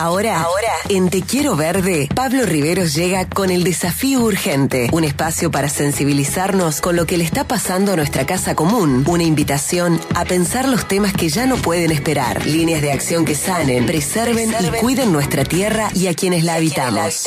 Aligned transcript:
Ahora, 0.00 0.42
ahora, 0.42 0.70
en 0.90 1.10
Te 1.10 1.22
Quiero 1.22 1.56
Verde, 1.56 2.08
Pablo 2.14 2.46
Riveros 2.46 2.94
llega 2.94 3.28
con 3.28 3.50
el 3.50 3.64
desafío 3.64 4.20
urgente, 4.20 4.88
un 4.92 5.02
espacio 5.02 5.50
para 5.50 5.68
sensibilizarnos 5.68 6.80
con 6.80 6.94
lo 6.94 7.04
que 7.04 7.18
le 7.18 7.24
está 7.24 7.48
pasando 7.48 7.90
a 7.90 7.96
nuestra 7.96 8.24
casa 8.24 8.54
común, 8.54 9.02
una 9.08 9.24
invitación 9.24 10.00
a 10.14 10.24
pensar 10.24 10.68
los 10.68 10.86
temas 10.86 11.14
que 11.14 11.28
ya 11.28 11.46
no 11.46 11.56
pueden 11.56 11.90
esperar, 11.90 12.46
líneas 12.46 12.80
de 12.80 12.92
acción 12.92 13.24
que 13.24 13.34
sanen, 13.34 13.86
preserven, 13.86 14.54
y 14.60 14.70
cuiden 14.78 15.10
nuestra 15.10 15.42
tierra 15.42 15.88
y 15.92 16.06
a 16.06 16.14
quienes 16.14 16.44
la 16.44 16.54
habitamos. 16.54 17.26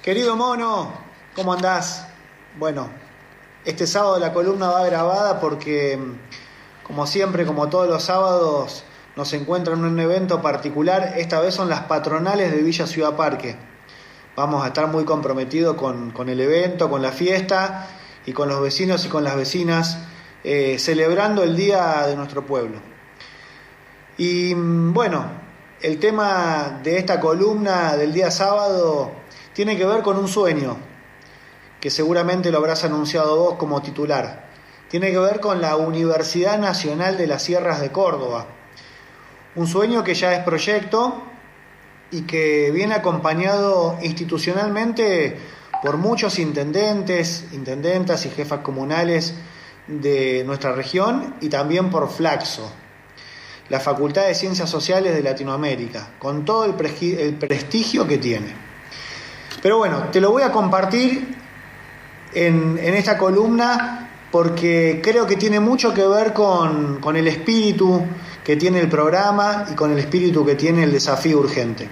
Querido 0.00 0.36
mono, 0.36 0.92
¿cómo 1.34 1.54
andás? 1.54 2.06
Bueno, 2.56 2.88
este 3.64 3.88
sábado 3.88 4.20
la 4.20 4.32
columna 4.32 4.68
va 4.68 4.86
grabada 4.86 5.40
porque, 5.40 5.98
como 6.84 7.04
siempre, 7.08 7.44
como 7.44 7.68
todos 7.68 7.88
los 7.88 8.04
sábados, 8.04 8.84
nos 9.16 9.32
encuentran 9.34 9.78
en 9.80 9.84
un 9.84 10.00
evento 10.00 10.40
particular, 10.40 11.14
esta 11.16 11.40
vez 11.40 11.54
son 11.54 11.68
las 11.68 11.80
patronales 11.80 12.50
de 12.50 12.62
Villa 12.62 12.86
Ciudad 12.86 13.14
Parque. 13.14 13.56
Vamos 14.36 14.64
a 14.64 14.68
estar 14.68 14.86
muy 14.86 15.04
comprometidos 15.04 15.76
con, 15.76 16.28
el 16.28 16.40
evento, 16.40 16.88
con 16.88 17.02
la 17.02 17.12
fiesta 17.12 17.88
y 18.24 18.32
con 18.32 18.48
los 18.48 18.62
vecinos 18.62 19.04
y 19.04 19.08
con 19.08 19.24
las 19.24 19.36
vecinas, 19.36 19.98
eh, 20.44 20.78
celebrando 20.78 21.42
el 21.42 21.54
día 21.56 22.06
de 22.06 22.16
nuestro 22.16 22.46
pueblo. 22.46 22.78
Y 24.16 24.54
mm, 24.54 24.94
bueno, 24.94 25.26
el 25.82 25.98
tema 25.98 26.80
de 26.82 26.96
esta 26.96 27.20
columna 27.20 27.96
del 27.96 28.14
día 28.14 28.30
sábado 28.30 29.12
tiene 29.52 29.76
que 29.76 29.84
ver 29.84 30.02
con 30.02 30.16
un 30.16 30.28
sueño, 30.28 30.78
que 31.80 31.90
seguramente 31.90 32.50
lo 32.50 32.58
habrás 32.58 32.84
anunciado 32.84 33.36
vos 33.36 33.54
como 33.58 33.82
titular. 33.82 34.50
Tiene 34.88 35.10
que 35.10 35.18
ver 35.18 35.40
con 35.40 35.60
la 35.60 35.76
Universidad 35.76 36.58
Nacional 36.58 37.18
de 37.18 37.26
las 37.26 37.42
Sierras 37.42 37.80
de 37.80 37.92
Córdoba 37.92 38.46
un 39.54 39.66
sueño 39.66 40.02
que 40.02 40.14
ya 40.14 40.34
es 40.34 40.44
proyecto 40.44 41.22
y 42.10 42.22
que 42.22 42.70
viene 42.70 42.94
acompañado 42.94 43.98
institucionalmente 44.02 45.36
por 45.82 45.96
muchos 45.96 46.38
intendentes, 46.38 47.46
intendentas 47.52 48.24
y 48.26 48.30
jefas 48.30 48.60
comunales 48.60 49.34
de 49.86 50.44
nuestra 50.44 50.72
región 50.72 51.34
y 51.40 51.48
también 51.48 51.90
por 51.90 52.08
Flaxo, 52.08 52.70
la 53.68 53.80
Facultad 53.80 54.26
de 54.26 54.34
Ciencias 54.34 54.70
Sociales 54.70 55.14
de 55.14 55.22
Latinoamérica, 55.22 56.10
con 56.18 56.44
todo 56.44 56.64
el, 56.64 56.74
prestigio 56.74 58.06
que 58.06 58.18
tiene. 58.18 58.54
Pero 59.60 59.78
bueno, 59.78 60.04
te 60.12 60.20
lo 60.20 60.30
voy 60.30 60.42
a 60.42 60.52
compartir 60.52 61.36
en, 62.34 62.78
esta 62.78 63.18
columna 63.18 64.10
porque 64.30 65.00
creo 65.02 65.26
que 65.26 65.36
tiene 65.36 65.60
mucho 65.60 65.92
que 65.92 66.06
ver 66.06 66.32
con, 66.32 67.00
con 67.00 67.16
el 67.16 67.26
espíritu 67.26 68.06
que 68.44 68.56
tiene 68.56 68.80
el 68.80 68.88
programa 68.88 69.66
y 69.70 69.74
con 69.74 69.92
el 69.92 69.98
espíritu 69.98 70.44
que 70.44 70.54
tiene 70.54 70.82
el 70.84 70.92
desafío 70.92 71.38
urgente. 71.38 71.88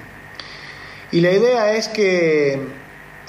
Y 1.13 1.21
la 1.21 1.33
idea 1.33 1.73
es 1.73 1.89
que 1.89 2.61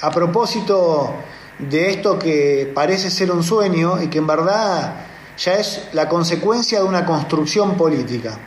a 0.00 0.10
propósito 0.10 1.14
de 1.58 1.90
esto 1.90 2.18
que 2.18 2.70
parece 2.74 3.10
ser 3.10 3.30
un 3.30 3.42
sueño 3.42 4.02
y 4.02 4.08
que 4.08 4.18
en 4.18 4.26
verdad 4.26 4.94
ya 5.36 5.54
es 5.54 5.88
la 5.92 6.08
consecuencia 6.08 6.80
de 6.80 6.84
una 6.84 7.04
construcción 7.04 7.76
política, 7.76 8.38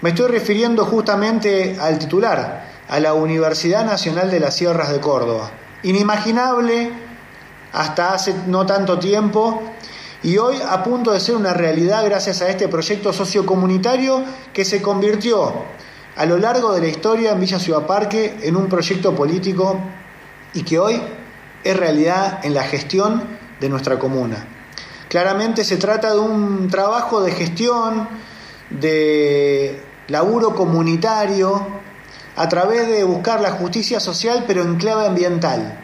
me 0.00 0.10
estoy 0.10 0.30
refiriendo 0.30 0.84
justamente 0.84 1.76
al 1.80 1.98
titular, 1.98 2.68
a 2.88 3.00
la 3.00 3.14
Universidad 3.14 3.84
Nacional 3.84 4.30
de 4.30 4.40
las 4.40 4.56
Sierras 4.56 4.90
de 4.90 4.98
Córdoba. 4.98 5.50
Inimaginable 5.82 6.90
hasta 7.72 8.14
hace 8.14 8.34
no 8.46 8.66
tanto 8.66 8.98
tiempo 8.98 9.62
y 10.22 10.36
hoy 10.36 10.58
a 10.68 10.82
punto 10.82 11.12
de 11.12 11.20
ser 11.20 11.36
una 11.36 11.54
realidad 11.54 12.04
gracias 12.04 12.42
a 12.42 12.48
este 12.48 12.68
proyecto 12.68 13.12
sociocomunitario 13.12 14.22
que 14.52 14.64
se 14.64 14.82
convirtió 14.82 15.64
a 16.16 16.26
lo 16.26 16.38
largo 16.38 16.74
de 16.74 16.82
la 16.82 16.88
historia 16.88 17.32
en 17.32 17.40
Villa 17.40 17.58
Ciudad 17.58 17.86
Parque 17.86 18.36
en 18.42 18.56
un 18.56 18.68
proyecto 18.68 19.14
político 19.14 19.80
y 20.52 20.62
que 20.62 20.78
hoy 20.78 21.00
es 21.64 21.76
realidad 21.76 22.40
en 22.44 22.54
la 22.54 22.64
gestión 22.64 23.22
de 23.60 23.68
nuestra 23.68 23.98
comuna. 23.98 24.46
Claramente 25.08 25.64
se 25.64 25.76
trata 25.76 26.12
de 26.12 26.20
un 26.20 26.68
trabajo 26.68 27.22
de 27.22 27.32
gestión, 27.32 28.08
de 28.68 29.82
laburo 30.08 30.54
comunitario, 30.54 31.80
a 32.36 32.48
través 32.48 32.88
de 32.88 33.04
buscar 33.04 33.40
la 33.40 33.52
justicia 33.52 34.00
social 34.00 34.44
pero 34.46 34.62
en 34.62 34.76
clave 34.76 35.06
ambiental, 35.06 35.78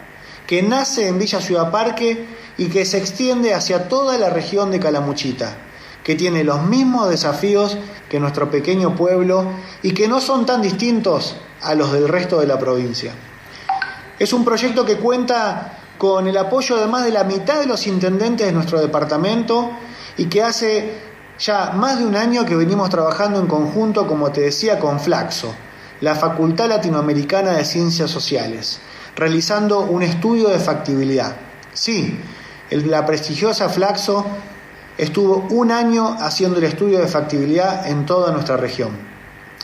que 0.47 0.63
nace 0.63 1.09
en 1.09 1.19
Villa 1.19 1.41
Ciudad 1.41 1.71
Parque 1.71 2.36
y 2.59 2.67
que 2.67 2.85
se 2.85 2.99
extiende 2.99 3.55
hacia 3.55 3.89
toda 3.89 4.19
la 4.19 4.31
región 4.31 4.71
de 4.71 4.81
Calamuchita, 4.81 5.57
que 6.03 6.15
tiene 6.15 6.45
los 6.45 6.63
mismos 6.63 7.09
desafíos 7.09 7.77
que 8.09 8.21
nuestro 8.21 8.51
pequeño 8.51 8.95
pueblo 8.95 9.45
y 9.83 9.93
que 9.93 10.09
no 10.09 10.21
son 10.21 10.47
tan 10.47 10.63
distintos 10.63 11.37
a 11.63 11.75
los 11.75 11.93
del 11.93 12.09
resto 12.09 12.41
de 12.41 12.47
la 12.47 12.59
provincia. 12.59 13.13
Es 14.19 14.33
un 14.33 14.45
proyecto 14.45 14.85
que 14.85 14.97
cuenta 14.97 15.79
con 15.99 16.27
el 16.29 16.37
apoyo 16.37 16.77
de 16.77 16.87
más 16.87 17.05
de 17.05 17.11
la 17.11 17.25
mitad 17.25 17.59
de 17.59 17.67
los 17.67 17.87
intendentes 17.87 18.47
de 18.47 18.53
nuestro 18.53 18.81
departamento 18.81 19.71
y 20.17 20.27
que 20.27 20.43
hace 20.43 21.07
ya 21.39 21.73
más 21.73 21.99
de 21.99 22.07
un 22.07 22.17
año 22.17 22.47
que 22.47 22.57
venimos 22.57 22.89
trabajando 22.89 23.41
en 23.41 23.47
conjunto, 23.47 24.07
como 24.07 24.31
te 24.33 24.43
decía, 24.43 24.79
con 24.79 25.01
Flaxo, 25.01 25.55
la 26.01 26.15
Facultad 26.15 26.69
Latinoamericana 26.69 27.53
de 27.53 27.65
Ciencias 27.65 28.11
Sociales, 28.11 28.81
realizando 29.15 29.81
un 29.81 30.03
estudio 30.03 30.49
de 30.49 30.59
factibilidad. 30.59 31.37
Sí, 31.75 32.19
la 32.71 33.07
prestigiosa 33.07 33.69
Flaxo 33.69 34.27
estuvo 34.99 35.47
un 35.51 35.71
año 35.71 36.17
haciendo 36.19 36.59
el 36.59 36.65
estudio 36.65 36.99
de 36.99 37.07
factibilidad 37.07 37.87
en 37.87 38.07
toda 38.07 38.33
nuestra 38.33 38.57
región. 38.57 38.91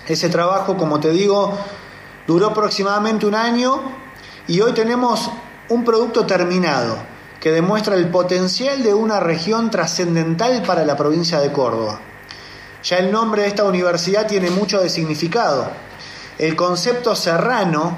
Ese 0.07 0.29
trabajo, 0.29 0.77
como 0.77 1.01
te 1.01 1.11
digo, 1.11 1.57
duró 2.27 2.49
aproximadamente 2.49 3.27
un 3.27 3.35
año 3.35 3.83
y 4.47 4.61
hoy 4.61 4.73
tenemos 4.73 5.31
un 5.69 5.85
producto 5.85 6.27
terminado 6.27 6.97
que 7.41 7.51
demuestra 7.51 7.97
el 7.97 8.09
potencial 8.09 8.83
de 8.83 8.95
una 8.95 9.19
región 9.19 9.71
trascendental 9.71 10.63
para 10.63 10.85
la 10.85 10.97
provincia 10.97 11.41
de 11.41 11.51
Córdoba. 11.51 12.01
Ya 12.85 12.99
el 12.99 13.11
nombre 13.11 13.43
de 13.43 13.49
esta 13.49 13.65
universidad 13.65 14.27
tiene 14.27 14.51
mucho 14.51 14.81
de 14.81 14.89
significado. 14.89 15.71
El 16.39 16.57
concepto 16.57 17.15
serrano 17.15 17.97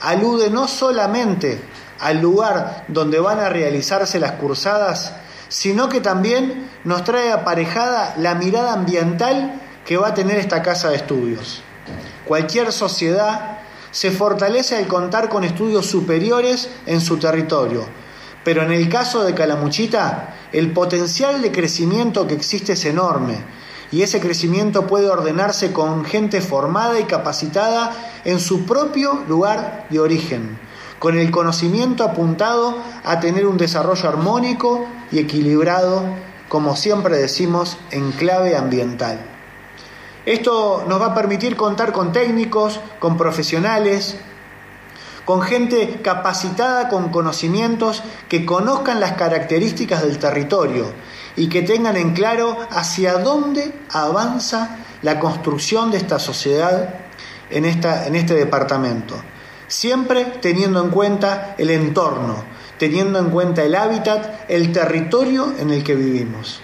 alude 0.00 0.50
no 0.50 0.68
solamente 0.68 1.62
al 2.04 2.20
lugar 2.20 2.84
donde 2.88 3.18
van 3.18 3.40
a 3.40 3.48
realizarse 3.48 4.20
las 4.20 4.32
cursadas, 4.32 5.14
sino 5.48 5.88
que 5.88 6.02
también 6.02 6.70
nos 6.84 7.02
trae 7.02 7.32
aparejada 7.32 8.14
la 8.18 8.34
mirada 8.34 8.74
ambiental 8.74 9.58
que 9.86 9.96
va 9.96 10.08
a 10.08 10.14
tener 10.14 10.36
esta 10.36 10.62
casa 10.62 10.90
de 10.90 10.96
estudios. 10.96 11.62
Cualquier 12.26 12.72
sociedad 12.72 13.58
se 13.90 14.10
fortalece 14.10 14.76
al 14.76 14.86
contar 14.86 15.30
con 15.30 15.44
estudios 15.44 15.86
superiores 15.86 16.68
en 16.84 17.00
su 17.00 17.16
territorio, 17.16 17.86
pero 18.44 18.62
en 18.62 18.72
el 18.72 18.90
caso 18.90 19.24
de 19.24 19.32
Calamuchita, 19.32 20.34
el 20.52 20.72
potencial 20.72 21.40
de 21.40 21.52
crecimiento 21.52 22.26
que 22.26 22.34
existe 22.34 22.74
es 22.74 22.84
enorme 22.84 23.38
y 23.90 24.02
ese 24.02 24.20
crecimiento 24.20 24.86
puede 24.86 25.08
ordenarse 25.08 25.72
con 25.72 26.04
gente 26.04 26.42
formada 26.42 27.00
y 27.00 27.04
capacitada 27.04 27.92
en 28.26 28.40
su 28.40 28.66
propio 28.66 29.24
lugar 29.26 29.86
de 29.88 30.00
origen 30.00 30.58
con 30.98 31.18
el 31.18 31.30
conocimiento 31.30 32.04
apuntado 32.04 32.76
a 33.04 33.20
tener 33.20 33.46
un 33.46 33.56
desarrollo 33.56 34.08
armónico 34.08 34.86
y 35.10 35.18
equilibrado, 35.18 36.04
como 36.48 36.76
siempre 36.76 37.16
decimos, 37.16 37.76
en 37.90 38.12
clave 38.12 38.56
ambiental. 38.56 39.20
Esto 40.26 40.84
nos 40.88 41.00
va 41.00 41.06
a 41.06 41.14
permitir 41.14 41.56
contar 41.56 41.92
con 41.92 42.12
técnicos, 42.12 42.80
con 42.98 43.18
profesionales, 43.18 44.16
con 45.24 45.42
gente 45.42 46.00
capacitada 46.02 46.88
con 46.88 47.10
conocimientos 47.10 48.02
que 48.28 48.44
conozcan 48.44 49.00
las 49.00 49.12
características 49.12 50.02
del 50.02 50.18
territorio 50.18 50.92
y 51.36 51.48
que 51.48 51.62
tengan 51.62 51.96
en 51.96 52.14
claro 52.14 52.56
hacia 52.70 53.18
dónde 53.18 53.74
avanza 53.90 54.78
la 55.02 55.18
construcción 55.20 55.90
de 55.90 55.98
esta 55.98 56.18
sociedad 56.18 56.94
en, 57.50 57.64
esta, 57.64 58.06
en 58.06 58.14
este 58.16 58.34
departamento 58.34 59.16
siempre 59.74 60.24
teniendo 60.40 60.80
en 60.80 60.90
cuenta 60.90 61.56
el 61.58 61.68
entorno, 61.68 62.44
teniendo 62.78 63.18
en 63.18 63.30
cuenta 63.30 63.64
el 63.64 63.74
hábitat, 63.74 64.48
el 64.48 64.70
territorio 64.70 65.52
en 65.58 65.70
el 65.70 65.82
que 65.82 65.96
vivimos. 65.96 66.60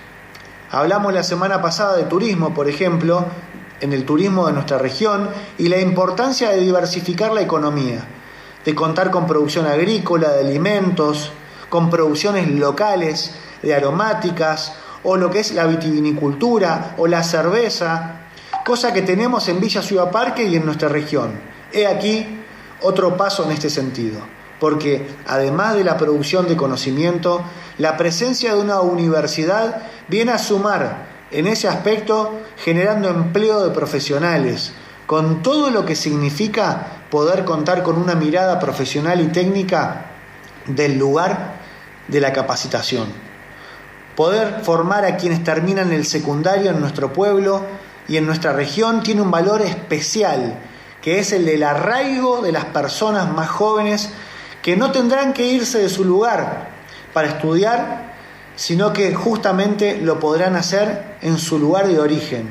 Hablamos 0.71 1.13
la 1.13 1.25
semana 1.25 1.61
pasada 1.61 1.97
de 1.97 2.05
turismo, 2.05 2.55
por 2.55 2.69
ejemplo, 2.69 3.27
en 3.81 3.93
el 3.93 4.05
turismo 4.05 4.47
de 4.47 4.53
nuestra 4.53 4.79
región 4.79 5.29
y 5.59 5.69
la 5.69 5.81
importancia 5.81 6.51
de 6.51 6.61
diversificar 6.61 7.33
la 7.33 7.41
economía, 7.41 8.07
de 8.65 8.75
contar 8.77 9.11
con 9.11 9.27
producción 9.27 9.67
agrícola, 9.67 10.31
de 10.31 10.49
alimentos, 10.49 11.33
con 11.69 11.91
producciones 11.91 12.49
locales, 12.49 13.35
de 13.61 13.75
aromáticas, 13.75 14.75
o 15.03 15.17
lo 15.17 15.31
que 15.31 15.41
es 15.41 15.53
la 15.53 15.67
vitivinicultura 15.67 16.95
o 16.97 17.09
la 17.09 17.25
cerveza, 17.25 18.29
cosa 18.65 18.93
que 18.93 19.03
tenemos 19.03 19.49
en 19.49 19.59
Villa 19.59 19.83
Ciudad 19.83 20.13
Parque 20.13 20.45
y 20.45 20.55
en 20.55 20.65
nuestra 20.65 20.89
región. 20.89 21.33
He 21.73 21.89
aquí 21.89 22.40
otro 22.83 23.17
paso 23.17 23.45
en 23.45 23.53
este 23.53 23.71
sentido, 23.71 24.21
porque 24.59 25.09
además 25.27 25.75
de 25.75 25.85
la 25.85 25.97
producción 25.97 26.49
de 26.49 26.57
conocimiento, 26.57 27.43
la 27.79 27.97
presencia 27.97 28.55
de 28.55 28.61
una 28.61 28.81
universidad 28.81 29.83
viene 30.09 30.33
a 30.33 30.39
sumar 30.39 31.09
en 31.31 31.47
ese 31.47 31.69
aspecto 31.69 32.41
generando 32.57 33.09
empleo 33.09 33.65
de 33.65 33.71
profesionales, 33.71 34.73
con 35.07 35.43
todo 35.43 35.71
lo 35.71 35.85
que 35.85 35.97
significa 35.97 37.05
poder 37.11 37.45
contar 37.45 37.83
con 37.83 37.99
una 37.99 38.15
mirada 38.15 38.61
profesional 38.61 39.21
y 39.21 39.27
técnica 39.29 40.07
del 40.67 40.99
lugar 40.99 41.55
de 42.09 42.21
la 42.21 42.33
capacitación. 42.33 43.09
Poder 44.17 44.61
formar 44.63 45.05
a 45.05 45.17
quienes 45.17 45.43
terminan 45.43 45.93
el 45.93 46.05
secundario 46.05 46.71
en 46.71 46.81
nuestro 46.81 47.13
pueblo 47.13 47.63
y 48.09 48.17
en 48.17 48.27
nuestra 48.27 48.53
región 48.53 49.03
tiene 49.03 49.23
un 49.23 49.31
valor 49.31 49.63
especial, 49.63 50.59
que 51.03 51.19
es 51.19 51.33
el 51.33 51.47
del 51.47 51.63
arraigo 51.63 52.43
de 52.43 52.53
las 52.53 52.67
personas 52.67 53.33
más 53.33 53.49
jóvenes 53.49 54.11
que 54.63 54.77
no 54.77 54.93
tendrán 54.93 55.33
que 55.33 55.47
irse 55.47 55.79
de 55.79 55.89
su 55.89 56.05
lugar 56.05 56.69
para 57.13 57.29
estudiar, 57.29 58.13
sino 58.57 58.93
que 58.93 59.15
justamente 59.15 59.99
lo 59.99 60.21
podrán 60.21 60.57
hacer 60.57 61.17
en 61.23 61.39
su 61.39 61.59
lugar 61.59 61.89
de 61.89 61.99
origen, 61.99 62.49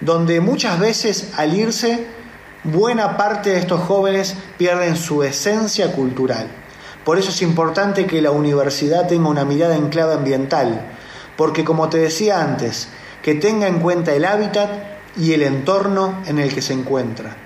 donde 0.00 0.40
muchas 0.40 0.78
veces 0.78 1.30
al 1.36 1.54
irse, 1.54 2.06
buena 2.64 3.16
parte 3.16 3.50
de 3.50 3.58
estos 3.58 3.80
jóvenes 3.80 4.36
pierden 4.58 4.96
su 4.96 5.22
esencia 5.22 5.92
cultural. 5.92 6.48
Por 7.04 7.18
eso 7.18 7.30
es 7.30 7.40
importante 7.40 8.06
que 8.06 8.20
la 8.20 8.32
universidad 8.32 9.06
tenga 9.06 9.28
una 9.28 9.44
mirada 9.44 9.76
en 9.76 9.88
clave 9.88 10.14
ambiental, 10.14 10.82
porque 11.36 11.64
como 11.64 11.88
te 11.88 11.98
decía 11.98 12.42
antes, 12.42 12.88
que 13.22 13.34
tenga 13.34 13.68
en 13.68 13.78
cuenta 13.80 14.12
el 14.12 14.24
hábitat 14.24 14.70
y 15.16 15.32
el 15.32 15.42
entorno 15.42 16.22
en 16.26 16.38
el 16.38 16.52
que 16.52 16.62
se 16.62 16.72
encuentra. 16.74 17.45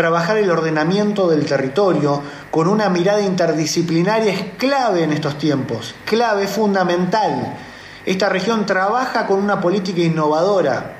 Trabajar 0.00 0.38
el 0.38 0.50
ordenamiento 0.50 1.28
del 1.28 1.44
territorio 1.44 2.22
con 2.50 2.68
una 2.68 2.88
mirada 2.88 3.20
interdisciplinaria 3.20 4.32
es 4.32 4.44
clave 4.56 5.02
en 5.02 5.12
estos 5.12 5.36
tiempos, 5.36 5.94
clave 6.06 6.46
fundamental. 6.46 7.54
Esta 8.06 8.30
región 8.30 8.64
trabaja 8.64 9.26
con 9.26 9.38
una 9.38 9.60
política 9.60 10.00
innovadora, 10.00 10.94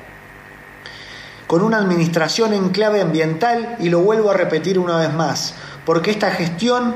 con 1.47 1.63
una 1.63 1.79
administración 1.79 2.53
en 2.53 2.69
clave 2.69 3.01
ambiental 3.01 3.77
y 3.81 3.89
lo 3.89 4.01
vuelvo 4.01 4.33
a 4.33 4.35
repetir 4.35 4.79
una 4.79 4.99
vez 4.99 5.15
más, 5.15 5.55
porque 5.87 6.11
esta 6.11 6.33
gestión 6.33 6.95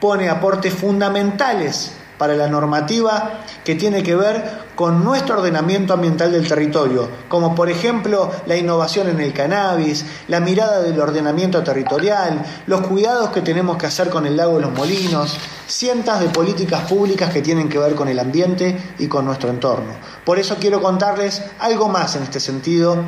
pone 0.00 0.30
aportes 0.30 0.72
fundamentales 0.72 1.92
para 2.22 2.36
la 2.36 2.46
normativa 2.46 3.40
que 3.64 3.74
tiene 3.74 4.04
que 4.04 4.14
ver 4.14 4.68
con 4.76 5.02
nuestro 5.02 5.38
ordenamiento 5.40 5.92
ambiental 5.92 6.30
del 6.30 6.46
territorio, 6.46 7.08
como 7.28 7.52
por 7.52 7.68
ejemplo 7.68 8.30
la 8.46 8.56
innovación 8.56 9.08
en 9.08 9.18
el 9.18 9.32
cannabis, 9.32 10.04
la 10.28 10.38
mirada 10.38 10.80
del 10.82 11.00
ordenamiento 11.00 11.64
territorial, 11.64 12.40
los 12.68 12.82
cuidados 12.82 13.30
que 13.30 13.40
tenemos 13.40 13.76
que 13.76 13.86
hacer 13.86 14.08
con 14.08 14.24
el 14.24 14.36
lago 14.36 14.54
de 14.54 14.60
los 14.60 14.72
molinos, 14.72 15.36
cientos 15.66 16.20
de 16.20 16.28
políticas 16.28 16.82
públicas 16.82 17.32
que 17.32 17.42
tienen 17.42 17.68
que 17.68 17.80
ver 17.80 17.96
con 17.96 18.06
el 18.06 18.20
ambiente 18.20 18.94
y 19.00 19.08
con 19.08 19.24
nuestro 19.24 19.50
entorno. 19.50 19.92
Por 20.24 20.38
eso 20.38 20.58
quiero 20.60 20.80
contarles 20.80 21.42
algo 21.58 21.88
más 21.88 22.14
en 22.14 22.22
este 22.22 22.38
sentido 22.38 22.98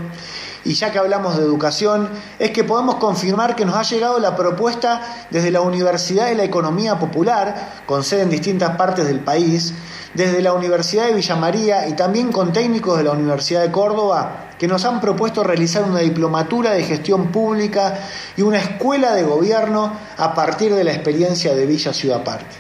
y 0.65 0.75
ya 0.75 0.91
que 0.91 0.99
hablamos 0.99 1.37
de 1.37 1.43
educación, 1.43 2.09
es 2.39 2.51
que 2.51 2.65
podemos 2.65 2.97
confirmar 2.97 3.55
que 3.55 3.65
nos 3.65 3.77
ha 3.77 3.83
llegado 3.83 4.19
la 4.19 4.35
propuesta 4.35 5.03
desde 5.31 5.51
la 5.51 5.61
Universidad 5.61 6.27
de 6.27 6.35
la 6.35 6.45
Economía 6.45 6.99
Popular, 6.99 7.83
con 7.87 8.03
sede 8.03 8.23
en 8.23 8.31
distintas 8.31 8.77
partes 8.77 9.07
del 9.07 9.21
país, 9.21 9.75
desde 10.15 10.41
la 10.41 10.53
Universidad 10.53 11.07
de 11.07 11.15
Villa 11.15 11.37
María 11.37 11.89
y 11.89 11.93
también 11.95 12.33
con 12.33 12.53
técnicos 12.53 12.97
de 12.97 13.05
la 13.05 13.11
Universidad 13.11 13.63
de 13.63 13.71
Córdoba, 13.71 14.51
que 14.59 14.69
nos 14.69 14.85
han 14.85 15.01
propuesto 15.01 15.43
realizar 15.43 15.83
una 15.83 16.01
diplomatura 16.01 16.71
de 16.71 16.85
gestión 16.85 17.27
pública 17.27 17.99
y 18.37 18.43
una 18.43 18.59
escuela 18.59 19.13
de 19.13 19.25
gobierno 19.25 19.93
a 20.17 20.35
partir 20.35 20.75
de 20.75 20.85
la 20.85 20.93
experiencia 20.93 21.55
de 21.55 21.67
Villa 21.67 21.93
Ciudad 21.93 22.23
Parque. 22.23 22.57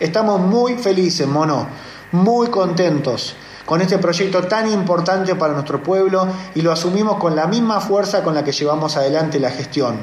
Estamos 0.00 0.40
muy 0.40 0.74
felices, 0.74 1.26
mono, 1.28 1.68
muy 2.10 2.48
contentos 2.48 3.36
con 3.66 3.80
este 3.80 3.98
proyecto 3.98 4.44
tan 4.44 4.70
importante 4.70 5.34
para 5.34 5.54
nuestro 5.54 5.82
pueblo 5.82 6.28
y 6.54 6.62
lo 6.62 6.72
asumimos 6.72 7.16
con 7.16 7.34
la 7.34 7.46
misma 7.46 7.80
fuerza 7.80 8.22
con 8.22 8.34
la 8.34 8.44
que 8.44 8.52
llevamos 8.52 8.96
adelante 8.96 9.40
la 9.40 9.50
gestión, 9.50 9.98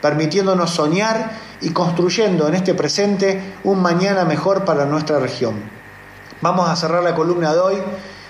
permitiéndonos 0.00 0.70
soñar 0.70 1.30
y 1.60 1.70
construyendo 1.70 2.48
en 2.48 2.54
este 2.54 2.74
presente 2.74 3.54
un 3.64 3.80
mañana 3.80 4.24
mejor 4.24 4.64
para 4.64 4.84
nuestra 4.86 5.18
región. 5.18 5.70
Vamos 6.40 6.68
a 6.68 6.76
cerrar 6.76 7.02
la 7.02 7.14
columna 7.14 7.52
de 7.52 7.60
hoy 7.60 7.76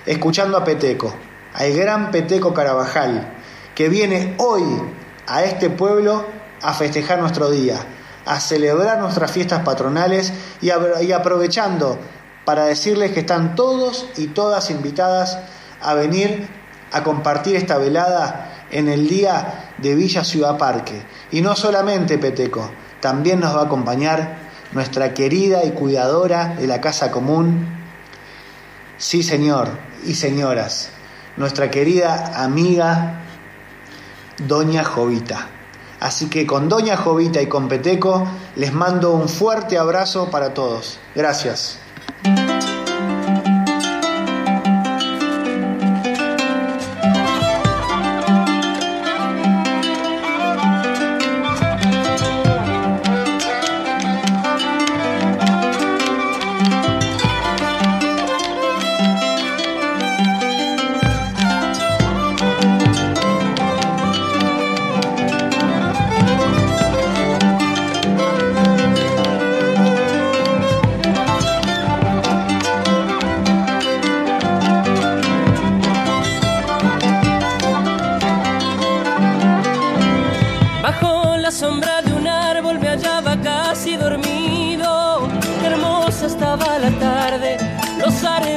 escuchando 0.04 0.56
a 0.56 0.64
Peteco, 0.64 1.12
al 1.54 1.72
gran 1.72 2.10
Peteco 2.10 2.54
Carabajal, 2.54 3.34
que 3.74 3.88
viene 3.88 4.34
hoy 4.38 4.62
a 5.26 5.42
este 5.42 5.70
pueblo 5.70 6.24
a 6.62 6.72
festejar 6.72 7.18
nuestro 7.18 7.50
día, 7.50 7.78
a 8.24 8.40
celebrar 8.40 8.98
nuestras 8.98 9.30
fiestas 9.30 9.62
patronales 9.62 10.32
y, 10.60 10.70
aprovechando 10.70 11.98
para 12.46 12.64
decirles 12.64 13.12
que 13.12 13.20
están 13.20 13.56
todos 13.56 14.06
y 14.16 14.28
todas 14.28 14.70
invitadas 14.70 15.38
a 15.82 15.92
venir 15.94 16.48
a 16.92 17.02
compartir 17.02 17.56
esta 17.56 17.76
velada 17.76 18.66
en 18.70 18.88
el 18.88 19.08
día 19.08 19.72
de 19.78 19.96
Villa 19.96 20.24
Ciudad 20.24 20.56
Parque. 20.56 21.02
Y 21.32 21.42
no 21.42 21.56
solamente 21.56 22.18
Peteco, 22.18 22.70
también 23.00 23.40
nos 23.40 23.54
va 23.54 23.62
a 23.62 23.64
acompañar 23.64 24.38
nuestra 24.72 25.12
querida 25.12 25.64
y 25.64 25.72
cuidadora 25.72 26.54
de 26.54 26.68
la 26.68 26.80
Casa 26.80 27.10
Común, 27.10 27.66
sí 28.96 29.24
señor 29.24 29.68
y 30.06 30.14
señoras, 30.14 30.90
nuestra 31.36 31.68
querida 31.68 32.42
amiga 32.42 33.22
Doña 34.46 34.84
Jovita. 34.84 35.48
Así 35.98 36.30
que 36.30 36.46
con 36.46 36.68
Doña 36.68 36.96
Jovita 36.96 37.42
y 37.42 37.48
con 37.48 37.68
Peteco 37.68 38.24
les 38.54 38.72
mando 38.72 39.14
un 39.14 39.28
fuerte 39.28 39.78
abrazo 39.78 40.30
para 40.30 40.54
todos. 40.54 41.00
Gracias. 41.14 41.80
Bye. 42.06 42.45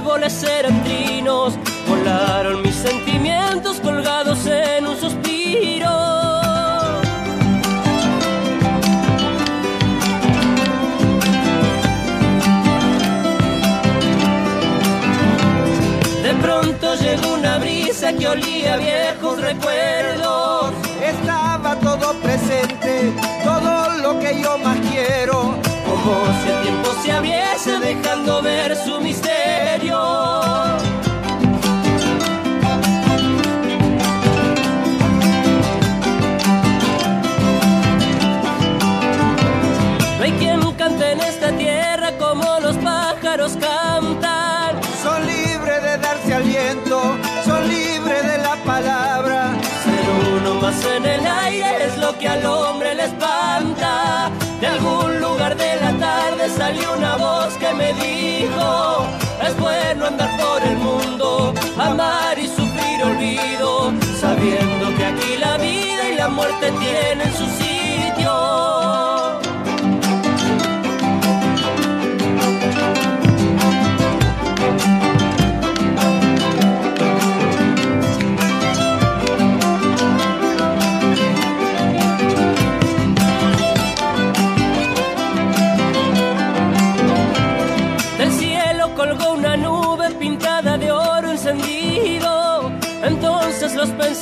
árboles 0.10 0.34
serendrinos 0.34 1.54
volaron 1.88 2.64
mis 2.64 2.74
sentimientos 2.74 3.80
colgados 3.80 4.44
en 4.48 4.88
un 4.88 5.00
suspiro. 5.00 5.88
De 16.24 16.34
pronto 16.42 16.96
llegó 16.96 17.36
una 17.36 17.60
brisa 17.60 18.12
que 18.14 18.28
olía 18.30 18.78
viejos 18.78 19.40
recuerdos. 19.40 20.74
Estaba 21.04 21.76
todo 21.76 22.14
presente, 22.16 23.14
todo 23.44 23.90
lo 24.02 24.20
que 24.20 24.42
yo 24.42 24.58
más 24.58 24.80
quiero 24.90 25.69
si 26.44 26.50
el 26.50 26.62
tiempo 26.62 26.90
se 27.04 27.12
abriese 27.12 27.80
dejando 27.80 28.42
ver 28.42 28.76
su 28.76 29.02
misterio. 29.02 30.00
No 40.18 40.24
hay 40.24 40.32
quien 40.34 40.72
cante 40.74 41.12
en 41.12 41.20
esta 41.22 41.52
tierra 41.52 42.18
como 42.18 42.60
los 42.62 42.78
pájaros 42.78 43.58
cantan. 43.60 44.80
Son 45.04 45.26
libres 45.28 45.84
de 45.84 45.98
darse 45.98 46.34
al 46.34 46.44
viento, 46.44 47.02
son 47.46 47.68
libres 47.68 48.24
de 48.26 48.38
la 48.38 48.56
palabra. 48.66 49.52
Ser 49.84 50.38
uno 50.38 50.62
más 50.62 50.86
en 50.86 51.06
el 51.06 51.28
aire 51.28 51.86
es 51.86 51.98
lo 51.98 52.18
que 52.18 52.28
al 52.28 52.46
hombre 52.46 52.96
les 52.96 53.10
pasa. 53.12 53.29
salió 56.58 56.94
una 56.94 57.16
voz 57.16 57.54
que 57.58 57.74
me 57.74 57.94
dijo, 57.94 59.06
es 59.46 59.58
bueno 59.58 60.08
andar 60.08 60.30
por 60.38 60.62
el 60.64 60.78
mundo, 60.78 61.54
amar 61.78 62.38
y 62.38 62.48
sufrir 62.48 63.04
olvido, 63.04 63.94
sabiendo 64.20 64.96
que 64.98 65.06
aquí 65.06 65.38
la 65.38 65.58
vida 65.58 66.10
y 66.12 66.16
la 66.16 66.28
muerte 66.28 66.72
tienen 66.72 67.34
su 67.34 67.44
hijos 67.44 67.79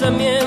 pensamiento. 0.08 0.47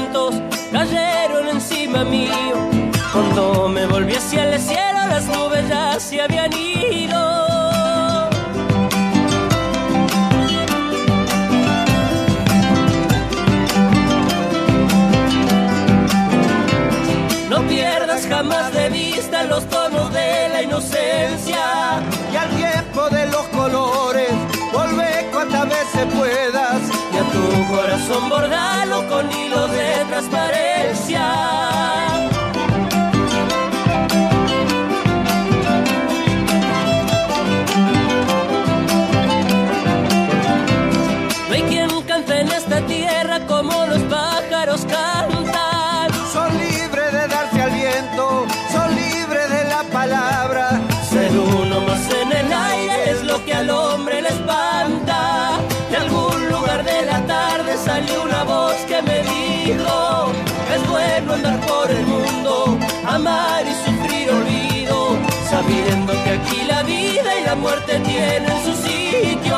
la 67.50 67.56
muerte 67.56 67.98
tiene 68.04 68.46
su 68.64 68.72
sitio. 68.76 69.56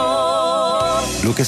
Lo 1.24 1.34
que 1.34 1.44